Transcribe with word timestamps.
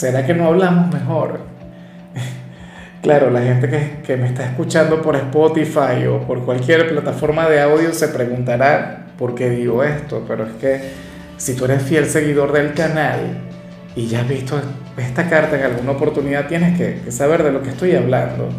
¿Será 0.00 0.24
que 0.24 0.32
no 0.32 0.46
hablamos 0.46 0.92
mejor? 0.92 1.40
Claro, 3.02 3.30
la 3.30 3.40
gente 3.40 4.02
que, 4.04 4.16
me 4.18 4.26
está 4.26 4.44
escuchando 4.44 5.00
por 5.00 5.16
Spotify 5.16 6.06
o 6.06 6.20
por 6.26 6.44
cualquier 6.44 6.86
plataforma 6.86 7.48
de 7.48 7.58
audio 7.58 7.94
se 7.94 8.08
preguntará 8.08 9.06
por 9.16 9.34
qué 9.34 9.48
digo 9.48 9.82
esto, 9.82 10.22
pero 10.28 10.44
es 10.44 10.52
que 10.60 10.80
si 11.38 11.56
tú 11.56 11.64
eres 11.64 11.82
fiel 11.82 12.04
seguidor 12.04 12.52
del 12.52 12.74
canal 12.74 13.38
y 13.96 14.06
ya 14.06 14.20
has 14.20 14.28
visto 14.28 14.60
esta 14.98 15.30
carta 15.30 15.58
en 15.58 15.64
alguna 15.64 15.92
oportunidad, 15.92 16.46
tienes 16.46 16.76
que, 16.76 17.00
que 17.02 17.10
saber 17.10 17.42
de 17.42 17.52
lo 17.52 17.62
que 17.62 17.70
estoy 17.70 17.96
hablando. 17.96 18.50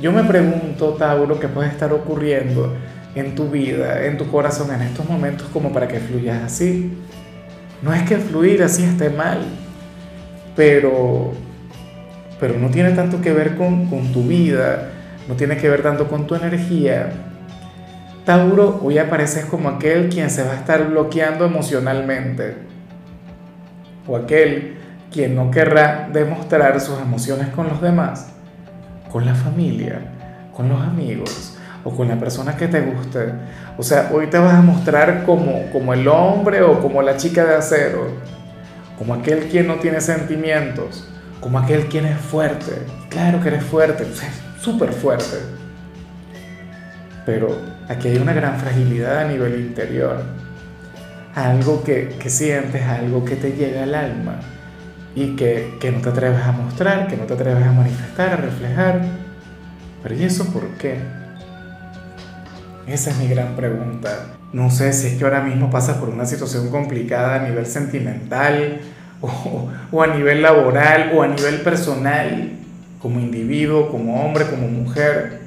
Yo 0.00 0.10
me 0.10 0.24
pregunto, 0.24 0.94
Tauro, 0.94 1.38
qué 1.38 1.46
puede 1.46 1.68
estar 1.68 1.92
ocurriendo 1.92 2.74
en 3.14 3.36
tu 3.36 3.48
vida, 3.48 4.04
en 4.06 4.18
tu 4.18 4.28
corazón 4.28 4.74
en 4.74 4.82
estos 4.82 5.08
momentos 5.08 5.46
como 5.52 5.72
para 5.72 5.86
que 5.86 6.00
fluyas 6.00 6.42
así. 6.42 6.98
No 7.80 7.94
es 7.94 8.02
que 8.02 8.16
fluir 8.16 8.60
así 8.64 8.82
esté 8.82 9.08
mal, 9.08 9.38
pero, 10.56 11.32
pero 12.40 12.58
no 12.58 12.68
tiene 12.68 12.90
tanto 12.90 13.20
que 13.20 13.32
ver 13.32 13.56
con, 13.56 13.88
tu 14.12 14.22
vida, 14.22 14.90
no 15.28 15.34
tiene 15.34 15.56
que 15.56 15.68
ver 15.68 15.82
tanto 15.82 16.08
con 16.08 16.26
tu 16.26 16.34
energía. 16.34 17.12
Tauro, 18.24 18.80
hoy 18.82 18.98
apareces 18.98 19.44
como 19.44 19.68
aquel 19.68 20.08
quien 20.08 20.30
se 20.30 20.44
va 20.44 20.52
a 20.52 20.56
estar 20.56 20.88
bloqueando 20.88 21.44
emocionalmente, 21.44 22.56
o 24.06 24.16
aquel 24.16 24.76
quien 25.12 25.34
no 25.34 25.50
querrá 25.50 26.08
demostrar 26.12 26.80
sus 26.80 27.00
emociones 27.00 27.48
con 27.48 27.68
los 27.68 27.80
demás, 27.80 28.32
con 29.10 29.26
la 29.26 29.34
familia, 29.34 30.00
con 30.56 30.68
los 30.68 30.80
amigos 30.80 31.58
o 31.84 31.90
con 31.90 32.08
la 32.08 32.18
persona 32.18 32.56
que 32.56 32.66
te 32.66 32.80
guste. 32.80 33.32
O 33.76 33.82
sea, 33.82 34.10
hoy 34.12 34.28
te 34.28 34.38
vas 34.38 34.54
a 34.54 34.62
mostrar 34.62 35.24
como, 35.24 35.70
como 35.70 35.92
el 35.92 36.08
hombre 36.08 36.62
o 36.62 36.80
como 36.80 37.02
la 37.02 37.16
chica 37.18 37.44
de 37.44 37.56
acero 37.56 38.33
como 38.98 39.14
aquel 39.14 39.48
quien 39.48 39.66
no 39.66 39.76
tiene 39.76 40.00
sentimientos, 40.00 41.08
como 41.40 41.58
aquel 41.58 41.86
quien 41.86 42.06
es 42.06 42.18
fuerte. 42.18 42.72
Claro 43.08 43.40
que 43.40 43.48
eres 43.48 43.64
fuerte, 43.64 44.06
súper 44.60 44.92
fuerte. 44.92 45.38
Pero 47.26 47.58
aquí 47.88 48.08
hay 48.08 48.16
una 48.18 48.32
gran 48.32 48.58
fragilidad 48.58 49.20
a 49.20 49.28
nivel 49.28 49.60
interior. 49.60 50.22
Algo 51.34 51.82
que, 51.82 52.16
sientes, 52.28 52.82
algo 52.82 53.24
que 53.24 53.36
te 53.36 53.52
llega 53.52 53.82
al 53.82 53.94
alma 53.94 54.36
y 55.14 55.34
que, 55.36 55.76
que 55.80 55.90
no 55.90 56.00
te 56.00 56.10
atreves 56.10 56.42
a 56.42 56.52
mostrar, 56.52 57.08
que 57.08 57.16
no 57.16 57.24
te 57.24 57.34
atreves 57.34 57.66
a 57.66 57.72
manifestar, 57.72 58.32
a 58.32 58.36
reflejar. 58.36 59.00
Pero 60.02 60.14
¿y 60.14 60.24
eso 60.24 60.52
por 60.52 60.68
qué? 60.76 60.98
Esa 62.86 63.10
es 63.10 63.18
mi 63.18 63.28
gran 63.28 63.56
pregunta. 63.56 64.26
No 64.54 64.70
sé 64.70 64.92
si 64.92 65.08
es 65.08 65.14
que 65.14 65.24
ahora 65.24 65.40
mismo 65.40 65.68
pasas 65.68 65.96
por 65.96 66.08
una 66.08 66.24
situación 66.26 66.70
complicada 66.70 67.34
a 67.34 67.48
nivel 67.48 67.66
sentimental 67.66 68.82
o, 69.20 70.00
a 70.00 70.06
nivel 70.06 70.42
laboral 70.42 71.10
o 71.12 71.24
a 71.24 71.26
nivel 71.26 71.62
personal, 71.62 72.52
como 73.02 73.18
individuo, 73.18 73.90
como 73.90 74.24
hombre, 74.24 74.44
como 74.46 74.68
mujer. 74.68 75.40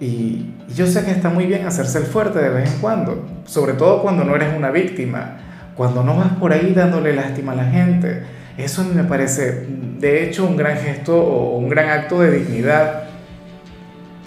Y 0.00 0.46
yo 0.74 0.88
sé 0.88 1.04
que 1.04 1.12
está 1.12 1.28
muy 1.28 1.46
bien 1.46 1.64
hacerse 1.64 1.98
el 1.98 2.04
fuerte 2.04 2.40
de 2.40 2.48
vez 2.48 2.68
en 2.68 2.80
cuando, 2.80 3.24
sobre 3.44 3.74
todo 3.74 4.02
cuando 4.02 4.24
no 4.24 4.34
eres 4.34 4.56
una 4.56 4.72
víctima, 4.72 5.36
cuando 5.76 6.02
no 6.02 6.16
vas 6.16 6.32
por 6.32 6.52
ahí 6.52 6.72
dándole 6.74 7.14
lástima 7.14 7.52
a 7.52 7.56
la 7.56 7.66
gente. 7.66 8.24
Eso 8.58 8.82
me 8.82 9.04
parece, 9.04 9.68
de 10.00 10.24
hecho, 10.24 10.46
un 10.46 10.56
gran 10.56 10.78
gesto 10.78 11.16
o 11.16 11.58
un 11.58 11.68
gran 11.68 11.90
acto 11.90 12.22
de 12.22 12.40
dignidad 12.40 13.04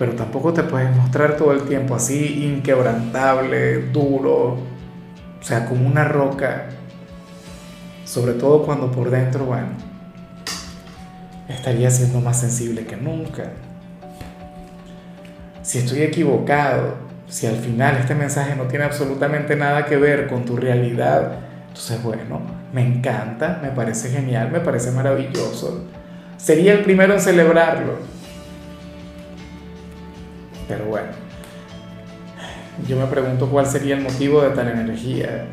pero 0.04 0.18
tampoco 0.18 0.52
te 0.52 0.64
puedes 0.64 0.94
mostrar 0.94 1.38
todo 1.38 1.54
el 1.54 1.62
tiempo 1.62 1.96
así, 1.96 2.44
inquebrantable, 2.44 3.84
duro, 3.84 4.58
o 5.40 5.40
sea, 5.40 5.66
como 5.66 5.88
una 5.88 6.04
roca, 6.04 6.66
sobre 8.04 8.34
todo 8.34 8.66
cuando 8.66 8.92
por 8.92 9.10
dentro, 9.10 9.46
bueno, 9.46 9.70
estaría 11.48 11.90
siendo 11.90 12.20
más 12.20 12.38
sensible 12.38 12.86
que 12.86 12.98
nunca. 12.98 13.52
Si 15.62 15.78
estoy 15.78 16.02
equivocado, 16.02 16.96
si 17.30 17.48
al 17.48 17.56
final 17.56 17.96
este 17.96 18.14
mensaje 18.14 18.58
no 18.58 18.64
tiene 18.64 18.84
absolutamente 18.84 19.56
nada 19.56 19.86
que 19.86 19.96
ver 19.96 20.28
con 20.28 20.44
tu 20.44 20.58
realidad, 20.58 21.32
entonces 21.70 22.04
bueno, 22.04 22.42
me 22.74 22.86
encanta, 22.86 23.58
me 23.64 23.70
parece 23.70 24.10
genial, 24.10 24.52
me 24.52 24.60
parece 24.60 24.92
maravilloso. 24.92 25.86
Sería 26.36 26.74
el 26.74 26.84
primero 26.84 27.14
en 27.14 27.22
celebrarlo 27.22 28.13
pero 30.68 30.86
bueno, 30.86 31.08
yo 32.88 32.98
me 32.98 33.06
pregunto 33.06 33.50
cuál 33.50 33.66
sería 33.66 33.96
el 33.96 34.02
motivo 34.02 34.42
de 34.42 34.50
tal 34.50 34.70
energía. 34.70 35.46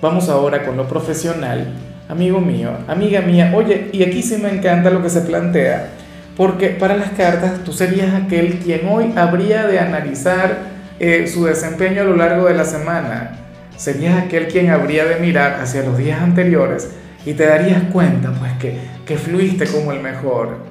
Vamos 0.00 0.28
ahora 0.28 0.64
con 0.64 0.76
lo 0.76 0.88
profesional. 0.88 1.72
Amigo 2.08 2.40
mío, 2.40 2.70
amiga 2.88 3.20
mía, 3.20 3.52
oye, 3.54 3.88
y 3.92 4.02
aquí 4.02 4.22
sí 4.22 4.36
me 4.38 4.50
encanta 4.50 4.90
lo 4.90 5.00
que 5.00 5.10
se 5.10 5.20
plantea, 5.20 5.90
porque 6.36 6.70
para 6.70 6.96
las 6.96 7.10
cartas 7.10 7.62
tú 7.64 7.72
serías 7.72 8.14
aquel 8.14 8.58
quien 8.58 8.88
hoy 8.88 9.12
habría 9.14 9.66
de 9.66 9.78
analizar 9.78 10.58
eh, 10.98 11.28
su 11.28 11.44
desempeño 11.44 12.02
a 12.02 12.04
lo 12.04 12.16
largo 12.16 12.46
de 12.46 12.54
la 12.54 12.64
semana. 12.64 13.36
Serías 13.76 14.20
aquel 14.20 14.48
quien 14.48 14.70
habría 14.70 15.04
de 15.04 15.16
mirar 15.16 15.60
hacia 15.62 15.82
los 15.82 15.96
días 15.96 16.20
anteriores 16.20 16.90
y 17.24 17.34
te 17.34 17.46
darías 17.46 17.84
cuenta 17.92 18.32
pues 18.32 18.52
que, 18.54 18.76
que 19.06 19.16
fluiste 19.16 19.66
como 19.66 19.92
el 19.92 20.00
mejor. 20.00 20.69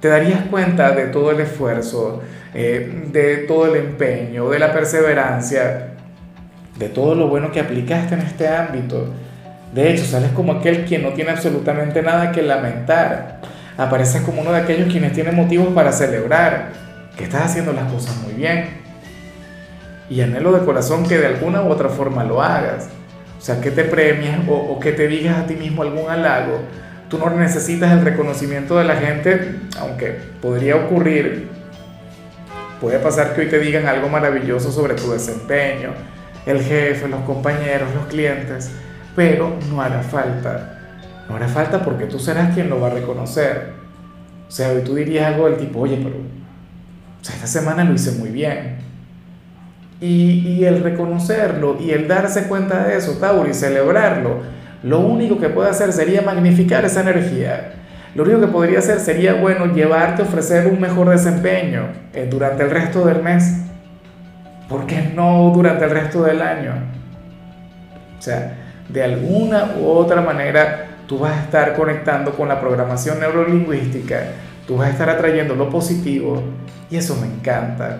Te 0.00 0.08
darías 0.08 0.42
cuenta 0.50 0.92
de 0.92 1.06
todo 1.06 1.32
el 1.32 1.40
esfuerzo, 1.40 2.22
eh, 2.54 3.08
de 3.12 3.38
todo 3.38 3.74
el 3.74 3.76
empeño, 3.76 4.48
de 4.48 4.58
la 4.58 4.72
perseverancia, 4.72 5.94
de 6.78 6.88
todo 6.88 7.16
lo 7.16 7.28
bueno 7.28 7.50
que 7.50 7.60
aplicaste 7.60 8.14
en 8.14 8.20
este 8.20 8.46
ámbito. 8.46 9.12
De 9.74 9.90
hecho, 9.90 10.04
sales 10.04 10.30
como 10.32 10.52
aquel 10.52 10.84
quien 10.84 11.02
no 11.02 11.10
tiene 11.10 11.32
absolutamente 11.32 12.00
nada 12.00 12.30
que 12.30 12.42
lamentar. 12.42 13.40
Apareces 13.76 14.22
como 14.22 14.42
uno 14.42 14.52
de 14.52 14.58
aquellos 14.58 14.90
quienes 14.90 15.12
tienen 15.12 15.34
motivos 15.34 15.68
para 15.74 15.92
celebrar, 15.92 16.70
que 17.16 17.24
estás 17.24 17.42
haciendo 17.42 17.72
las 17.72 17.90
cosas 17.92 18.16
muy 18.18 18.34
bien. 18.34 18.66
Y 20.08 20.20
anhelo 20.20 20.52
de 20.52 20.64
corazón 20.64 21.06
que 21.06 21.18
de 21.18 21.26
alguna 21.26 21.62
u 21.62 21.70
otra 21.70 21.88
forma 21.88 22.22
lo 22.22 22.40
hagas. 22.40 22.88
O 23.36 23.40
sea, 23.40 23.60
que 23.60 23.70
te 23.70 23.84
premies 23.84 24.48
o, 24.48 24.54
o 24.54 24.80
que 24.80 24.92
te 24.92 25.06
digas 25.06 25.38
a 25.38 25.46
ti 25.46 25.54
mismo 25.54 25.82
algún 25.82 26.08
halago. 26.08 26.60
Tú 27.08 27.18
no 27.18 27.30
necesitas 27.30 27.92
el 27.92 28.04
reconocimiento 28.04 28.76
de 28.76 28.84
la 28.84 28.96
gente, 28.96 29.60
aunque 29.78 30.18
podría 30.40 30.76
ocurrir 30.76 31.48
Puede 32.80 33.00
pasar 33.00 33.34
que 33.34 33.40
hoy 33.40 33.48
te 33.48 33.58
digan 33.58 33.86
algo 33.86 34.08
maravilloso 34.08 34.70
sobre 34.70 34.94
tu 34.94 35.10
desempeño, 35.10 35.90
el 36.46 36.62
jefe, 36.62 37.08
los 37.08 37.22
compañeros, 37.22 37.92
los 37.94 38.06
clientes, 38.06 38.70
pero 39.16 39.52
no 39.68 39.82
hará 39.82 40.02
falta. 40.02 40.78
No 41.28 41.36
hará 41.36 41.48
falta 41.48 41.82
porque 41.84 42.06
tú 42.06 42.20
serás 42.20 42.54
quien 42.54 42.70
lo 42.70 42.80
va 42.80 42.86
a 42.86 42.90
reconocer. 42.90 43.72
O 44.46 44.50
sea, 44.50 44.70
hoy 44.70 44.82
tú 44.82 44.94
dirías 44.94 45.26
algo 45.26 45.46
del 45.46 45.58
tipo, 45.58 45.80
oye, 45.80 45.98
pero 46.02 46.16
esta 47.20 47.46
semana 47.48 47.82
lo 47.82 47.94
hice 47.94 48.12
muy 48.12 48.30
bien. 48.30 48.76
Y, 50.00 50.46
y, 50.46 50.64
el 50.64 50.84
reconocerlo 50.84 51.76
y 51.80 51.90
el 51.90 52.06
darse 52.06 52.44
cuenta 52.44 52.84
de 52.84 52.96
eso, 52.96 53.14
Tauri, 53.18 53.52
celebrarlo, 53.52 54.42
lo 54.82 55.00
único 55.00 55.38
que 55.38 55.48
puede 55.48 55.70
hacer 55.70 55.92
sería 55.92 56.22
magnificar 56.22 56.84
esa 56.84 57.00
energía. 57.00 57.72
Lo 58.14 58.22
único 58.22 58.40
que 58.40 58.46
podría 58.48 58.78
hacer 58.78 59.00
sería, 59.00 59.34
bueno, 59.34 59.66
llevarte 59.66 60.22
a 60.22 60.24
ofrecer 60.24 60.66
un 60.66 60.80
mejor 60.80 61.10
desempeño 61.10 61.88
eh, 62.14 62.26
durante 62.30 62.62
el 62.62 62.70
resto 62.70 63.04
del 63.04 63.22
mes. 63.22 63.62
¿Por 64.68 64.86
qué 64.86 65.12
no 65.14 65.50
durante 65.54 65.84
el 65.84 65.90
resto 65.90 66.22
del 66.22 66.42
año? 66.42 66.72
O 68.18 68.22
sea, 68.22 68.56
de 68.88 69.02
alguna 69.02 69.74
u 69.80 69.86
otra 69.86 70.20
manera 70.20 70.86
tú 71.06 71.18
vas 71.18 71.32
a 71.32 71.40
estar 71.42 71.74
conectando 71.74 72.32
con 72.32 72.48
la 72.48 72.60
programación 72.60 73.20
neurolingüística, 73.20 74.20
tú 74.66 74.76
vas 74.76 74.88
a 74.88 74.90
estar 74.90 75.08
atrayendo 75.10 75.54
lo 75.54 75.70
positivo 75.70 76.42
y 76.90 76.96
eso 76.96 77.16
me 77.16 77.26
encanta. 77.26 77.98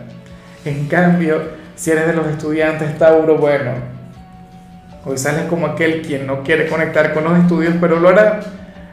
En 0.64 0.86
cambio, 0.86 1.40
si 1.74 1.90
eres 1.90 2.06
de 2.06 2.12
los 2.12 2.26
estudiantes 2.26 2.98
Tauro, 2.98 3.38
bueno, 3.38 3.72
hoy 5.08 5.18
sales 5.18 5.44
como 5.44 5.66
aquel 5.66 6.02
quien 6.02 6.26
no 6.26 6.42
quiere 6.42 6.68
conectar 6.68 7.12
con 7.14 7.24
los 7.24 7.38
estudios, 7.38 7.74
pero 7.80 7.98
lo 7.98 8.08
hará 8.08 8.40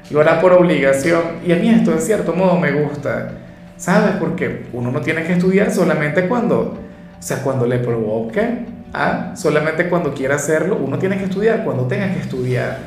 lo 0.09 0.21
hará 0.21 0.39
por 0.39 0.53
obligación. 0.53 1.21
Y 1.45 1.51
a 1.51 1.56
mí 1.56 1.69
esto 1.69 1.91
en 1.91 2.01
cierto 2.01 2.33
modo 2.33 2.59
me 2.59 2.71
gusta. 2.71 3.31
¿Sabes? 3.77 4.15
Porque 4.19 4.67
uno 4.73 4.91
no 4.91 5.01
tiene 5.01 5.23
que 5.23 5.33
estudiar 5.33 5.71
solamente 5.71 6.27
cuando, 6.27 6.59
o 6.59 7.21
sea, 7.21 7.41
cuando 7.44 7.65
le 7.65 7.79
provoque, 7.79 8.65
¿ah? 8.94 9.33
solamente 9.35 9.89
cuando 9.89 10.13
quiera 10.13 10.35
hacerlo. 10.35 10.77
Uno 10.77 10.97
tiene 10.97 11.17
que 11.17 11.25
estudiar 11.25 11.63
cuando 11.63 11.85
tenga 11.85 12.13
que 12.13 12.19
estudiar. 12.19 12.77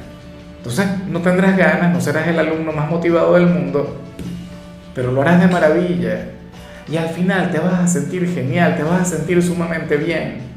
Entonces 0.57 0.87
no 1.09 1.21
tendrás 1.21 1.57
ganas, 1.57 1.93
no 1.93 2.01
serás 2.01 2.27
el 2.27 2.39
alumno 2.39 2.73
más 2.73 2.91
motivado 2.91 3.35
del 3.35 3.47
mundo, 3.47 3.97
pero 4.95 5.13
lo 5.13 5.21
harás 5.21 5.41
de 5.41 5.47
maravilla. 5.49 6.31
Y 6.91 6.97
al 6.97 7.11
final 7.11 7.51
te 7.51 7.59
vas 7.59 7.81
a 7.81 7.87
sentir 7.87 8.27
genial, 8.33 8.77
te 8.77 8.83
vas 8.83 9.03
a 9.03 9.05
sentir 9.05 9.43
sumamente 9.43 9.97
bien. 9.97 10.48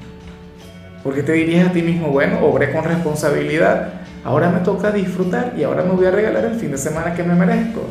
Porque 1.03 1.23
te 1.23 1.33
dirías 1.33 1.69
a 1.69 1.71
ti 1.71 1.81
mismo, 1.81 2.09
bueno, 2.09 2.39
obré 2.41 2.71
con 2.71 2.83
responsabilidad, 2.83 3.89
ahora 4.23 4.49
me 4.49 4.59
toca 4.59 4.91
disfrutar 4.91 5.53
y 5.57 5.63
ahora 5.63 5.83
me 5.83 5.91
voy 5.91 6.05
a 6.05 6.11
regalar 6.11 6.45
el 6.45 6.55
fin 6.55 6.71
de 6.71 6.77
semana 6.77 7.13
que 7.13 7.23
me 7.23 7.33
merezco. 7.33 7.81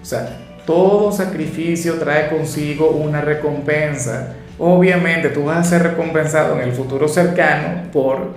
O 0.00 0.04
sea, 0.04 0.38
todo 0.66 1.12
sacrificio 1.12 1.94
trae 1.94 2.28
consigo 2.28 2.90
una 2.90 3.20
recompensa. 3.20 4.34
Obviamente 4.58 5.28
tú 5.28 5.44
vas 5.44 5.58
a 5.58 5.64
ser 5.64 5.82
recompensado 5.82 6.54
en 6.54 6.62
el 6.62 6.72
futuro 6.72 7.08
cercano 7.08 7.90
por, 7.92 8.30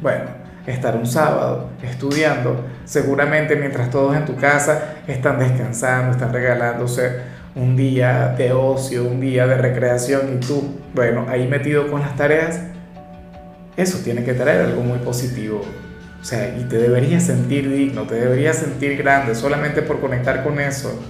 bueno, 0.00 0.38
estar 0.66 0.96
un 0.96 1.06
sábado 1.06 1.70
estudiando, 1.82 2.64
seguramente 2.84 3.56
mientras 3.56 3.90
todos 3.90 4.16
en 4.16 4.24
tu 4.24 4.36
casa 4.36 4.96
están 5.06 5.38
descansando, 5.38 6.12
están 6.12 6.32
regalándose 6.32 7.37
un 7.58 7.76
día 7.76 8.34
de 8.38 8.52
ocio, 8.52 9.04
un 9.04 9.20
día 9.20 9.46
de 9.46 9.56
recreación 9.56 10.36
y 10.36 10.46
tú, 10.46 10.62
bueno, 10.94 11.26
ahí 11.28 11.48
metido 11.48 11.90
con 11.90 12.00
las 12.00 12.16
tareas, 12.16 12.60
eso 13.76 13.98
tiene 14.04 14.24
que 14.24 14.32
traer 14.34 14.62
algo 14.62 14.82
muy 14.82 14.98
positivo. 15.00 15.62
O 16.20 16.24
sea, 16.24 16.56
y 16.58 16.64
te 16.64 16.78
deberías 16.78 17.24
sentir 17.24 17.70
digno, 17.70 18.02
te 18.02 18.14
deberías 18.14 18.56
sentir 18.56 18.96
grande 18.96 19.34
solamente 19.34 19.82
por 19.82 20.00
conectar 20.00 20.42
con 20.44 20.60
eso. 20.60 21.00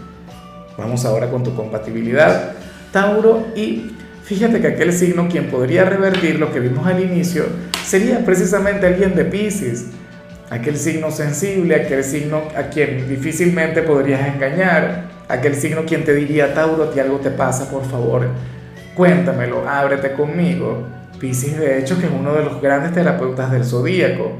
Vamos 0.76 1.04
ahora 1.04 1.30
con 1.30 1.42
tu 1.42 1.54
compatibilidad, 1.54 2.52
Tauro, 2.92 3.48
y 3.54 3.92
fíjate 4.24 4.60
que 4.60 4.68
aquel 4.68 4.92
signo 4.92 5.28
quien 5.28 5.48
podría 5.50 5.84
revertir 5.84 6.38
lo 6.38 6.52
que 6.52 6.60
vimos 6.60 6.86
al 6.86 7.02
inicio 7.02 7.46
sería 7.84 8.24
precisamente 8.24 8.86
alguien 8.86 9.14
de 9.14 9.24
Pisces, 9.24 9.86
aquel 10.50 10.76
signo 10.76 11.10
sensible, 11.10 11.74
aquel 11.74 12.04
signo 12.04 12.42
a 12.56 12.64
quien 12.64 13.08
difícilmente 13.08 13.82
podrías 13.82 14.26
engañar, 14.32 15.17
aquel 15.28 15.54
signo 15.54 15.84
quien 15.84 16.04
te 16.04 16.14
diría, 16.14 16.54
Tauro, 16.54 16.88
ti 16.88 17.00
algo 17.00 17.18
te 17.18 17.30
pasa, 17.30 17.70
por 17.70 17.84
favor, 17.84 18.28
cuéntamelo, 18.94 19.68
ábrete 19.68 20.12
conmigo. 20.12 20.86
Pisces 21.18 21.58
de 21.58 21.78
hecho 21.78 21.98
que 21.98 22.06
es 22.06 22.12
uno 22.12 22.34
de 22.34 22.44
los 22.44 22.60
grandes 22.60 22.92
terapeutas 22.92 23.50
del 23.50 23.64
zodíaco. 23.64 24.32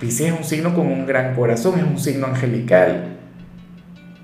Pisces 0.00 0.32
es 0.32 0.38
un 0.38 0.44
signo 0.44 0.74
con 0.74 0.86
un 0.86 1.06
gran 1.06 1.34
corazón, 1.34 1.78
es 1.78 1.84
un 1.84 1.98
signo 1.98 2.26
angelical. 2.26 3.16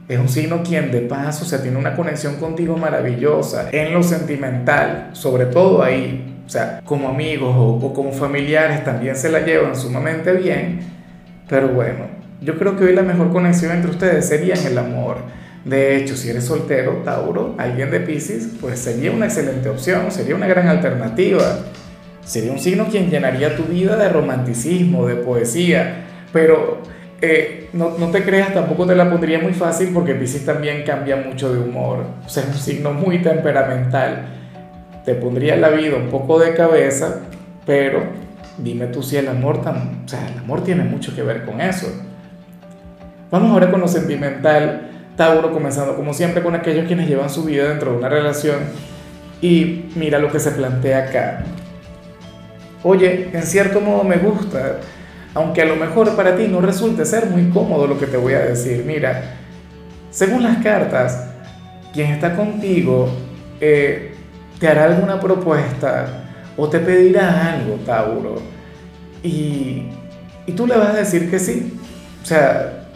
Es 0.07 0.19
un 0.19 0.29
signo 0.29 0.63
quien 0.63 0.91
de 0.91 1.01
paso, 1.01 1.45
o 1.45 1.49
sea, 1.49 1.63
tiene 1.63 1.79
una 1.79 1.97
conexión 1.97 2.37
contigo 2.37 2.77
maravillosa 2.77 3.71
en 3.73 3.95
lo 3.95 4.03
sentimental, 4.03 5.09
sobre 5.13 5.47
todo 5.47 5.83
ahí, 5.83 6.43
o 6.45 6.49
sea, 6.49 6.83
como 6.85 7.09
amigos 7.09 7.55
o, 7.57 7.79
o 7.79 7.95
como 7.95 8.13
familiares 8.13 8.85
también 8.85 9.17
se 9.17 9.31
la 9.31 9.41
llevan 9.41 9.75
sumamente 9.75 10.33
bien, 10.33 10.81
pero 11.49 11.69
bueno, 11.69 12.07
yo 12.43 12.59
creo 12.59 12.77
que 12.77 12.85
hoy 12.85 12.95
la 12.95 13.01
mejor 13.01 13.33
conexión 13.33 13.73
entre 13.73 13.93
ustedes 13.93 14.29
sería 14.29 14.55
en 14.55 14.67
el 14.67 14.77
amor. 14.77 15.17
De 15.65 15.97
hecho, 15.97 16.15
si 16.17 16.29
eres 16.29 16.45
soltero, 16.45 17.03
Tauro, 17.05 17.55
alguien 17.57 17.91
de 17.91 18.01
Pisces, 18.01 18.49
pues 18.61 18.79
sería 18.79 19.11
una 19.11 19.27
excelente 19.27 19.69
opción, 19.69 20.11
sería 20.11 20.35
una 20.35 20.47
gran 20.47 20.69
alternativa. 20.69 21.61
Sería 22.23 22.53
un 22.53 22.59
signo 22.59 22.87
quien 22.91 23.11
llenaría 23.11 23.57
tu 23.57 23.65
vida 23.65 23.97
de 23.97 24.09
romanticismo, 24.09 25.07
de 25.07 25.17
poesía, 25.17 26.05
pero 26.33 26.79
eh, 27.21 27.69
no, 27.73 27.91
te 28.11 28.23
creas, 28.23 28.53
tampoco 28.53 28.87
te 28.87 28.95
la 28.95 29.11
pondría 29.11 29.39
muy 29.39 29.53
fácil 29.53 29.91
porque 29.93 30.15
Pisces 30.15 30.45
también 30.45 30.85
cambia 30.85 31.17
mucho 31.17 31.53
de 31.53 31.59
humor. 31.59 32.05
O 32.25 32.29
sea, 32.29 32.43
es 32.43 32.49
un 32.51 32.55
signo 32.55 32.93
muy 32.93 33.23
temperamental. 33.23 34.27
Te 35.05 35.15
pondría 35.15 35.57
la 35.57 35.71
vida 35.71 35.97
un 35.97 36.09
poco 36.09 36.39
de 36.39 36.55
cabeza, 36.55 37.21
pero 37.67 38.03
dime 38.59 38.87
tú 38.87 39.03
si 39.03 39.17
el 39.17 39.29
amor 39.29 39.61
el 39.65 40.39
amor 40.39 40.65
tiene 40.65 40.85
mucho 40.85 41.15
que 41.15 41.23
ver 41.23 41.45
con 41.45 41.61
eso. 41.61 41.87
Vamos 43.31 43.51
ahora 43.51 43.71
con 43.71 43.81
lo 43.81 43.89
sentimental. 43.89 44.94
Tauro 45.17 45.53
comenzando 45.53 45.95
como 45.97 46.13
siempre 46.13 46.43
con 46.43 46.55
aquellos 46.55 46.87
quienes 46.87 47.09
llevan 47.09 47.31
su 47.31 47.45
vida 47.45 47.69
dentro 47.69 47.93
de 47.93 47.99
una 47.99 48.09
relación 48.09 48.59
y 49.41 49.91
mira 49.95 50.19
lo 50.19 50.31
que 50.31 50.41
se 50.41 50.51
plantea 50.51 51.09
acá. 51.09 51.45
Oye, 52.83 53.31
en 53.33 53.43
cierto 53.43 53.81
modo 53.81 54.05
me 54.05 54.17
gusta, 54.17 54.81
aunque 55.35 55.63
a 55.63 55.67
lo 55.67 55.77
mejor 55.77 56.15
para 56.17 56.37
ti 56.37 56.49
no 56.49 56.61
resulte 56.61 57.05
ser 57.05 57.27
muy 57.27 57.51
cómodo 57.51 57.87
lo 57.87 57.99
que 57.99 58.07
te 58.07 58.17
voy 58.17 58.35
a 58.35 58.41
decir. 58.41 58.85
Mira, 58.87 59.37
según 60.11 60.43
las 60.43 60.63
cartas, 60.63 61.29
quien 61.93 62.11
está 62.11 62.35
contigo 62.37 63.09
eh, 63.61 64.15
te 64.59 64.69
hará 64.69 64.85
alguna 64.85 65.21
propuesta 65.21 66.25
o 66.57 66.69
te 66.69 66.79
pedirá 66.79 67.55
algo, 67.55 67.77
Tauro, 67.85 68.37
y, 69.23 69.89
y 70.47 70.53
tú 70.53 70.67
le 70.67 70.77
vas 70.77 70.91
a 70.91 70.99
decir 70.99 71.31
que 71.31 71.39
sí. 71.39 71.79
O 72.23 72.27
sea, 72.27 72.87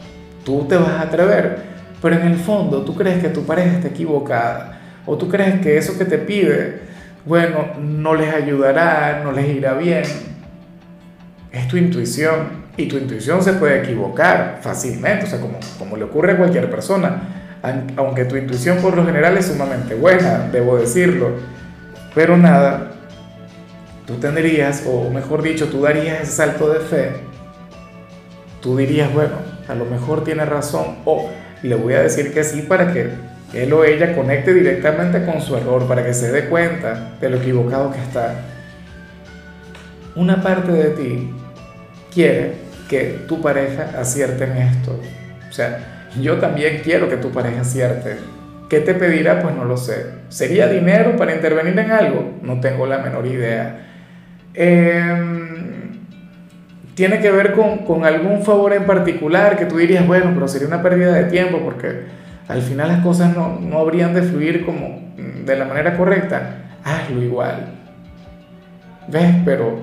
tú 0.45 0.67
te 0.69 0.77
vas 0.77 0.91
a 0.91 1.03
atrever, 1.03 1.63
pero 2.01 2.17
en 2.17 2.27
el 2.27 2.37
fondo 2.37 2.83
tú 2.83 2.95
crees 2.95 3.23
que 3.23 3.29
tu 3.29 3.45
pareja 3.45 3.77
está 3.77 3.89
equivocada 3.89 4.79
o 5.07 5.17
tú 5.17 5.29
crees 5.29 5.61
que 5.61 5.77
eso 5.77 5.99
que 5.99 6.05
te 6.05 6.19
pide, 6.19 6.81
bueno, 7.25 7.67
no 7.81 8.15
les 8.15 8.33
ayudará, 8.33 9.21
no 9.25 9.33
les 9.33 9.49
irá 9.49 9.75
bien 9.75 10.05
es 11.53 11.69
tu 11.69 11.77
intuición. 11.77 12.69
Y 12.77 12.87
tu 12.87 12.97
intuición 12.97 13.43
se 13.43 13.55
puede 13.55 13.83
equivocar 13.83 14.61
fácilmente, 14.63 15.25
o 15.25 15.29
sea, 15.29 15.41
como, 15.41 15.59
como 15.79 15.97
le 15.97 16.05
ocurre 16.05 16.33
a 16.33 16.37
cualquier 16.37 16.71
persona, 16.71 17.23
aunque 17.97 18.25
tu 18.25 18.37
intuición 18.37 18.79
por 18.79 18.97
lo 18.97 19.05
general 19.05 19.37
es 19.37 19.47
sumamente 19.47 19.97
buena, 19.97 20.49
debo 20.53 20.77
decirlo, 20.77 21.33
pero 22.15 22.37
nada, 22.37 22.93
tú 24.07 24.15
tendrías, 24.15 24.85
o 24.87 25.11
mejor 25.11 25.43
dicho, 25.43 25.67
tú 25.67 25.83
darías 25.83 26.21
ese 26.21 26.31
salto 26.31 26.73
de 26.73 26.79
fe, 26.79 27.11
tú 28.63 28.77
dirías, 28.77 29.13
bueno, 29.13 29.35
a 29.67 29.75
lo 29.75 29.85
mejor 29.85 30.23
tiene 30.23 30.45
razón, 30.45 30.99
o 31.05 31.29
le 31.63 31.75
voy 31.75 31.95
a 31.95 32.03
decir 32.03 32.33
que 32.33 32.45
sí 32.45 32.63
para 32.63 32.93
que 32.93 33.11
él 33.55 33.73
o 33.73 33.85
ella 33.85 34.15
conecte 34.15 34.53
directamente 34.53 35.25
con 35.25 35.41
su 35.41 35.57
error, 35.57 35.87
para 35.89 36.05
que 36.05 36.13
se 36.15 36.31
dé 36.31 36.47
cuenta 36.47 37.17
de 37.21 37.31
lo 37.31 37.39
equivocado 37.39 37.93
que 37.93 37.99
está. 37.99 38.35
Una 40.15 40.43
parte 40.43 40.73
de 40.73 40.91
ti 40.91 41.31
quiere 42.13 42.53
que 42.89 43.25
tu 43.27 43.41
pareja 43.41 43.95
acierte 43.99 44.45
en 44.45 44.57
esto. 44.57 45.01
O 45.49 45.53
sea, 45.53 46.07
yo 46.21 46.39
también 46.39 46.81
quiero 46.83 47.09
que 47.09 47.17
tu 47.17 47.31
pareja 47.31 47.61
acierte. 47.63 48.17
¿Qué 48.69 48.81
te 48.81 48.95
pedirá? 48.95 49.41
Pues 49.41 49.55
no 49.55 49.65
lo 49.65 49.77
sé. 49.77 50.07
¿Sería 50.29 50.69
dinero 50.69 51.17
para 51.17 51.35
intervenir 51.35 51.79
en 51.79 51.91
algo? 51.91 52.39
No 52.43 52.61
tengo 52.61 52.87
la 52.87 52.99
menor 52.99 53.27
idea. 53.27 53.87
Em, 54.53 55.58
¿Tiene 56.99 57.21
que 57.21 57.31
ver 57.31 57.53
con, 57.53 57.79
con, 57.85 58.05
algún 58.05 58.43
favor 58.43 58.73
en 58.73 58.85
particular 58.85 59.57
que 59.57 59.67
tú 59.67 59.77
dirías, 59.77 60.05
bueno, 60.05 60.33
pero 60.35 60.49
sería 60.49 60.67
una 60.67 60.83
pérdida 60.83 61.13
de 61.13 61.27
tiempo 61.27 61.61
porque 61.63 62.07
al 62.49 62.61
final 62.61 62.89
las 62.89 63.05
cosas 63.05 63.37
no, 63.37 63.61
no 63.61 63.79
habrían 63.79 64.15
de 64.15 64.23
fluir 64.23 64.67
como 64.67 65.13
de 65.17 65.57
la 65.57 65.65
manera 65.65 65.97
correcta? 65.97 66.57
Hazlo 66.83 67.23
igual. 67.23 67.69
¿Ves? 69.07 69.33
Pero 69.45 69.83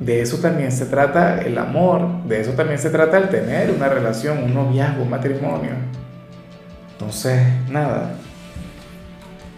de 0.00 0.20
eso 0.20 0.36
también 0.36 0.70
se 0.70 0.84
trata 0.84 1.40
el 1.40 1.56
amor, 1.56 2.24
de 2.24 2.42
eso 2.42 2.50
también 2.50 2.78
se 2.78 2.90
trata 2.90 3.16
el 3.16 3.30
tener 3.30 3.70
una 3.70 3.88
relación, 3.88 4.42
un 4.44 4.52
noviazgo, 4.52 5.04
un 5.04 5.08
matrimonio. 5.08 5.70
Entonces, 6.92 7.40
nada, 7.70 8.16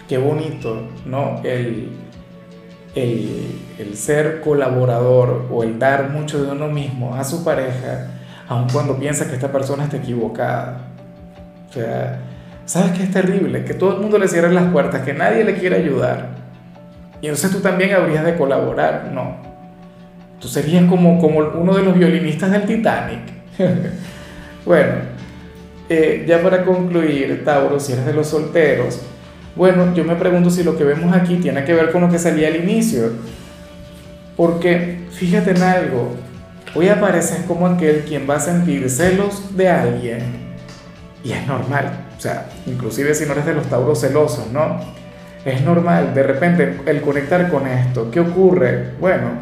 qué 0.09 0.19
bonito, 0.19 0.87
¿no? 1.05 1.41
El, 1.43 1.91
el, 2.95 3.95
ser 3.95 4.41
colaborador 4.41 5.49
o 5.51 5.63
el 5.63 5.79
dar 5.79 6.11
mucho 6.11 6.43
de 6.43 6.53
uno 6.53 6.69
mismo 6.69 7.15
a 7.15 7.25
su 7.25 7.45
pareja, 7.45 8.09
aun 8.49 8.69
cuando 8.71 8.99
piensa 8.99 9.29
que 9.29 9.35
esta 9.35 9.51
persona 9.51 9.85
está 9.85 9.97
equivocada. 9.97 10.79
O 11.69 11.73
sea, 11.73 12.21
¿sabes 12.67 12.93
qué 12.93 13.05
es 13.05 13.11
terrible? 13.11 13.65
Que 13.65 13.75
todo 13.75 13.97
el 13.97 14.01
mundo 14.01 14.19
le 14.19 14.29
cierre 14.29 14.53
las 14.53 14.71
puertas, 14.73 15.03
que 15.03 15.15
nadie 15.15 15.45
le 15.45 15.55
quiera 15.55 15.77
ayudar. 15.77 16.29
Y 17.21 17.27
entonces 17.27 17.51
tú 17.51 17.61
también 17.61 17.95
habrías 17.95 18.25
de 18.25 18.37
colaborar, 18.37 19.11
no. 19.13 19.37
Tú 20.41 20.49
serías 20.49 20.85
como, 20.87 21.21
como 21.21 21.39
uno 21.39 21.75
de 21.75 21.83
los 21.85 21.97
violinistas 21.97 22.51
del 22.51 22.65
Titanic. 22.65 23.21
bueno, 24.67 24.95
eh, 25.89 26.25
ya 26.27 26.43
para 26.43 26.65
concluir, 26.65 27.45
Tauro, 27.45 27.79
si 27.79 27.93
eres 27.93 28.07
de 28.07 28.13
los 28.13 28.27
solteros, 28.27 29.01
bueno, 29.57 29.95
yo 29.95 30.05
me 30.05 30.17
pregunto 30.17 30.51
si 30.51 30.63
lo 30.63 30.77
que 30.77 30.85
vemos 30.85 31.15
aquí 31.15 31.37
tiene 31.37 31.65
que 31.65 31.75
ver 31.75 31.91
con 31.93 32.03
lo 32.03 32.11
que 32.11 32.19
salía 32.19 32.49
al 32.49 32.57
inicio. 32.57 33.11
Porque 34.37 35.01
fíjate 35.13 35.51
en 35.51 35.63
algo, 35.63 36.15
hoy 36.75 36.89
apareces 36.89 37.45
como 37.47 37.67
aquel 37.67 38.01
quien 38.01 38.29
va 38.29 38.37
a 38.37 38.41
sentir 38.41 38.89
celos 38.89 39.57
de 39.57 39.69
alguien. 39.69 40.53
Y 41.23 41.33
es 41.33 41.47
normal, 41.47 42.07
o 42.17 42.21
sea, 42.21 42.49
inclusive 42.67 43.15
si 43.15 43.27
no 43.27 43.33
eres 43.33 43.47
de 43.47 43.55
los 43.55 43.67
tauros 43.67 44.01
celosos, 44.01 44.51
¿no? 44.53 44.81
Es 45.45 45.61
normal, 45.63 46.15
de 46.15 46.23
repente, 46.23 46.81
el 46.87 47.01
conectar 47.03 47.51
con 47.51 47.67
esto. 47.67 48.11
¿Qué 48.11 48.21
ocurre? 48.21 48.93
Bueno, 49.01 49.41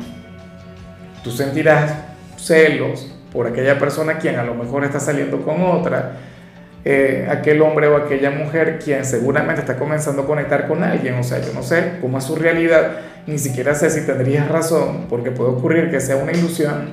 Tú 1.22 1.30
sentirás 1.30 1.92
celos 2.36 3.12
por 3.32 3.46
aquella 3.46 3.78
persona 3.78 4.18
quien 4.18 4.38
a 4.38 4.42
lo 4.42 4.54
mejor 4.54 4.84
está 4.84 4.98
saliendo 5.00 5.42
con 5.42 5.62
otra, 5.62 6.12
eh, 6.84 7.28
aquel 7.30 7.60
hombre 7.60 7.88
o 7.88 7.96
aquella 7.96 8.30
mujer 8.30 8.78
quien 8.82 9.04
seguramente 9.04 9.60
está 9.60 9.76
comenzando 9.76 10.22
a 10.22 10.26
conectar 10.26 10.66
con 10.66 10.82
alguien. 10.82 11.14
O 11.14 11.22
sea, 11.22 11.40
yo 11.40 11.52
no 11.52 11.62
sé 11.62 11.98
cómo 12.00 12.18
es 12.18 12.24
su 12.24 12.36
realidad, 12.36 12.92
ni 13.26 13.38
siquiera 13.38 13.74
sé 13.74 13.90
si 13.90 14.06
tendrías 14.06 14.48
razón, 14.48 15.06
porque 15.08 15.30
puede 15.30 15.50
ocurrir 15.50 15.90
que 15.90 16.00
sea 16.00 16.16
una 16.16 16.32
ilusión, 16.32 16.88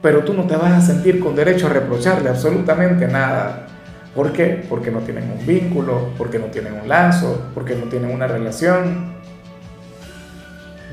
pero 0.00 0.24
tú 0.24 0.32
no 0.32 0.46
te 0.46 0.56
vas 0.56 0.72
a 0.72 0.80
sentir 0.80 1.20
con 1.20 1.36
derecho 1.36 1.66
a 1.66 1.70
reprocharle 1.70 2.28
absolutamente 2.28 3.06
nada. 3.06 3.66
¿Por 4.14 4.32
qué? 4.32 4.64
Porque 4.68 4.90
no 4.90 5.00
tienen 5.00 5.30
un 5.30 5.46
vínculo, 5.46 6.10
porque 6.18 6.38
no 6.38 6.46
tienen 6.46 6.74
un 6.74 6.88
lazo, 6.88 7.50
porque 7.54 7.74
no 7.74 7.84
tienen 7.86 8.10
una 8.10 8.26
relación. 8.26 9.14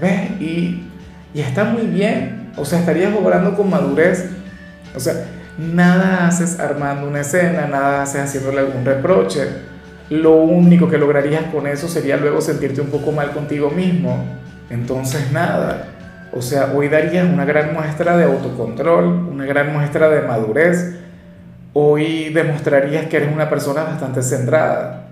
¿Ves? 0.01 0.31
Y, 0.39 0.87
y 1.33 1.41
está 1.41 1.65
muy 1.65 1.87
bien. 1.87 2.51
O 2.55 2.63
sea, 2.63 2.79
estarías 2.79 3.13
obrando 3.13 3.55
con 3.55 3.69
madurez. 3.69 4.29
O 4.95 4.99
sea, 5.01 5.15
nada 5.59 6.27
haces 6.27 6.59
armando 6.59 7.07
una 7.07 7.21
escena, 7.21 7.67
nada 7.67 8.03
haces 8.03 8.21
haciéndole 8.21 8.59
algún 8.59 8.85
reproche. 8.85 9.41
Lo 10.09 10.37
único 10.37 10.87
que 10.87 10.97
lograrías 10.97 11.43
con 11.51 11.67
eso 11.67 11.87
sería 11.87 12.17
luego 12.17 12.41
sentirte 12.41 12.81
un 12.81 12.87
poco 12.87 13.11
mal 13.11 13.31
contigo 13.31 13.69
mismo. 13.69 14.25
Entonces, 14.69 15.31
nada. 15.31 15.87
O 16.31 16.41
sea, 16.41 16.71
hoy 16.73 16.87
darías 16.87 17.27
una 17.27 17.45
gran 17.45 17.73
muestra 17.73 18.15
de 18.15 18.23
autocontrol, 18.23 19.05
una 19.05 19.45
gran 19.45 19.73
muestra 19.73 20.09
de 20.09 20.21
madurez. 20.21 20.95
Hoy 21.73 22.29
demostrarías 22.29 23.07
que 23.07 23.17
eres 23.17 23.33
una 23.33 23.49
persona 23.49 23.83
bastante 23.83 24.21
centrada. 24.21 25.07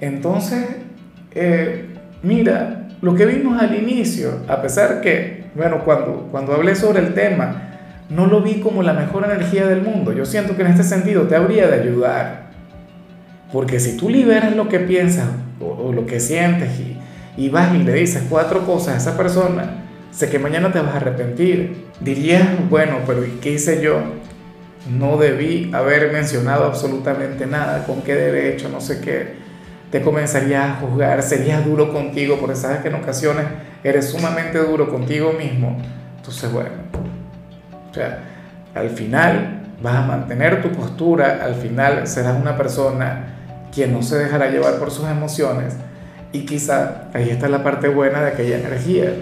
Entonces, 0.00 0.66
eh, 1.34 1.86
mira, 2.22 2.88
lo 3.00 3.14
que 3.14 3.26
vimos 3.26 3.60
al 3.60 3.74
inicio, 3.74 4.40
a 4.48 4.60
pesar 4.60 5.00
que, 5.00 5.44
bueno, 5.54 5.82
cuando, 5.84 6.28
cuando 6.30 6.54
hablé 6.54 6.74
sobre 6.74 7.00
el 7.00 7.14
tema, 7.14 7.71
no 8.08 8.26
lo 8.26 8.42
vi 8.42 8.60
como 8.60 8.82
la 8.82 8.92
mejor 8.92 9.24
energía 9.24 9.66
del 9.66 9.82
mundo. 9.82 10.12
Yo 10.12 10.26
siento 10.26 10.56
que 10.56 10.62
en 10.62 10.68
este 10.68 10.84
sentido 10.84 11.22
te 11.22 11.36
habría 11.36 11.66
de 11.68 11.80
ayudar. 11.80 12.50
Porque 13.52 13.80
si 13.80 13.96
tú 13.96 14.08
liberas 14.08 14.56
lo 14.56 14.68
que 14.68 14.80
piensas 14.80 15.28
o, 15.60 15.92
lo 15.92 16.06
que 16.06 16.20
sientes 16.20 16.70
y, 16.80 16.98
y 17.36 17.48
vas 17.48 17.74
y 17.74 17.82
le 17.82 17.92
dices 17.92 18.24
cuatro 18.28 18.64
cosas 18.66 18.94
a 18.94 18.96
esa 18.96 19.16
persona, 19.16 19.82
sé 20.10 20.30
que 20.30 20.38
mañana 20.38 20.72
te 20.72 20.80
vas 20.80 20.94
a 20.94 20.96
arrepentir. 20.96 21.86
Dirías, 22.00 22.46
bueno, 22.68 22.98
pero 23.06 23.22
¿qué 23.40 23.52
hice 23.52 23.82
yo? 23.82 24.00
No 24.90 25.16
debí 25.16 25.70
haber 25.72 26.12
mencionado 26.12 26.64
absolutamente 26.64 27.46
nada, 27.46 27.84
con 27.84 28.02
qué 28.02 28.14
derecho, 28.14 28.68
no 28.68 28.80
sé 28.80 29.00
qué. 29.00 29.34
Te 29.90 30.00
comenzarías 30.00 30.70
a 30.70 30.74
juzgar, 30.76 31.22
serías 31.22 31.64
duro 31.64 31.92
contigo, 31.92 32.38
porque 32.40 32.56
sabes 32.56 32.78
que 32.80 32.88
en 32.88 32.94
ocasiones 32.94 33.44
eres 33.84 34.10
sumamente 34.10 34.58
duro 34.58 34.90
contigo 34.90 35.32
mismo. 35.34 35.76
Entonces, 36.16 36.50
bueno, 36.50 36.70
o 37.92 37.94
sea, 37.94 38.18
al 38.74 38.90
final 38.90 39.60
vas 39.80 39.94
a 39.94 40.02
mantener 40.02 40.62
tu 40.62 40.72
postura, 40.72 41.40
al 41.44 41.54
final 41.54 42.08
serás 42.08 42.40
una 42.40 42.56
persona 42.56 43.26
quien 43.72 43.92
no 43.92 44.02
se 44.02 44.18
dejará 44.18 44.50
llevar 44.50 44.74
por 44.74 44.90
sus 44.90 45.08
emociones 45.08 45.76
y 46.32 46.40
quizá 46.46 47.04
ahí 47.14 47.30
está 47.30 47.48
la 47.48 47.62
parte 47.62 47.88
buena 47.88 48.20
de 48.22 48.28
aquella 48.30 48.58
energía 48.58 49.12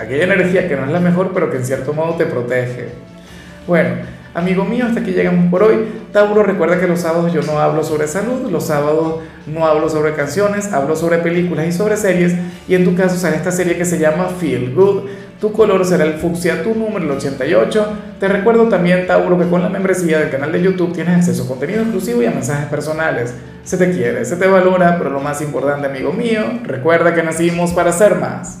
aquella 0.00 0.24
energía 0.24 0.68
que 0.68 0.76
no 0.76 0.84
es 0.84 0.90
la 0.90 1.00
mejor, 1.00 1.30
pero 1.32 1.50
que 1.50 1.58
en 1.58 1.64
cierto 1.64 1.92
modo 1.92 2.14
te 2.14 2.26
protege. 2.26 2.88
Bueno, 3.66 3.96
amigo 4.34 4.64
mío, 4.64 4.86
hasta 4.86 5.00
aquí 5.00 5.12
llegamos 5.12 5.50
por 5.50 5.62
hoy. 5.62 5.86
Tauro, 6.12 6.42
recuerda 6.42 6.80
que 6.80 6.86
los 6.86 7.00
sábados 7.00 7.32
yo 7.32 7.42
no 7.42 7.58
hablo 7.58 7.84
sobre 7.84 8.08
salud, 8.08 8.50
los 8.50 8.66
sábados 8.66 9.20
no 9.46 9.66
hablo 9.66 9.88
sobre 9.88 10.14
canciones, 10.14 10.72
hablo 10.72 10.96
sobre 10.96 11.18
películas 11.18 11.66
y 11.66 11.72
sobre 11.72 11.96
series. 11.96 12.34
Y 12.66 12.74
en 12.74 12.84
tu 12.84 12.94
caso 12.94 13.16
sale 13.16 13.36
esta 13.36 13.52
serie 13.52 13.76
que 13.76 13.84
se 13.84 13.98
llama 13.98 14.28
Feel 14.28 14.74
Good. 14.74 15.04
Tu 15.40 15.50
color 15.52 15.86
será 15.86 16.04
el 16.04 16.14
fucsia, 16.14 16.62
tu 16.62 16.74
número 16.74 17.06
el 17.06 17.10
88. 17.12 17.86
Te 18.20 18.28
recuerdo 18.28 18.68
también, 18.68 19.06
Tauro, 19.06 19.38
que 19.38 19.48
con 19.48 19.62
la 19.62 19.70
membresía 19.70 20.18
del 20.18 20.28
canal 20.28 20.52
de 20.52 20.60
YouTube 20.60 20.92
tienes 20.92 21.16
acceso 21.16 21.44
a 21.44 21.48
contenido 21.48 21.80
exclusivo 21.80 22.20
y 22.20 22.26
a 22.26 22.30
mensajes 22.30 22.66
personales. 22.66 23.32
Se 23.64 23.78
te 23.78 23.90
quiere, 23.90 24.26
se 24.26 24.36
te 24.36 24.46
valora, 24.46 24.98
pero 24.98 25.08
lo 25.08 25.20
más 25.20 25.40
importante, 25.40 25.86
amigo 25.86 26.12
mío, 26.12 26.42
recuerda 26.64 27.14
que 27.14 27.22
nacimos 27.22 27.72
para 27.72 27.90
ser 27.90 28.16
más. 28.16 28.60